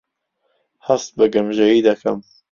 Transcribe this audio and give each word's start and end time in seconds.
هەست 0.87 1.09
بە 1.17 1.25
گەمژەیی 1.33 1.85
دەکەم. 1.87 2.19